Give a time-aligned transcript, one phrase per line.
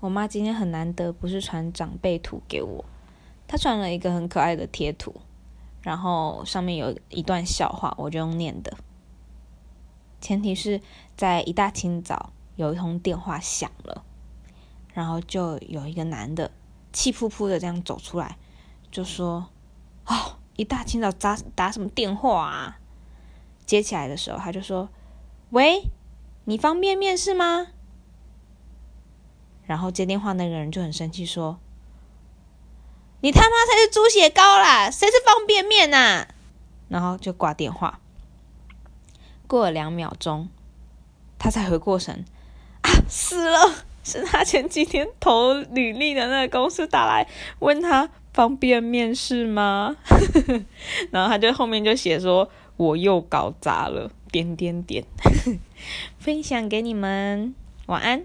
[0.00, 2.84] 我妈今天很难得不是传长辈图给我，
[3.46, 5.14] 她传了一个很可爱的贴图，
[5.82, 8.78] 然后上面有一段笑话，我就用念的。
[10.18, 10.80] 前提是
[11.16, 14.02] 在一大清早有一通电话响了，
[14.94, 16.50] 然后就有一个男的
[16.94, 18.38] 气扑扑的这样走出来，
[18.90, 19.48] 就说
[20.06, 22.78] ：“哦，一大清早打打什么电话啊？”
[23.66, 24.88] 接起来的时候，他就说
[25.50, 25.82] ：“喂，
[26.44, 27.68] 你方便面试吗？”
[29.70, 31.56] 然后接电话那个人就很生气说
[33.22, 36.26] ：“你他妈才是猪血糕啦，谁是方便面呐？”
[36.90, 38.00] 然后就挂电话。
[39.46, 40.48] 过了两秒钟，
[41.38, 42.24] 他才回过神，
[42.82, 43.84] 啊，死了！
[44.02, 47.28] 是他前几天投履历的那个公司打来
[47.60, 49.94] 问他方便面试吗？
[51.12, 55.04] 然后他就后面就写说：“我又搞砸了。”点点点，
[56.18, 57.54] 分享给你们，
[57.86, 58.24] 晚安。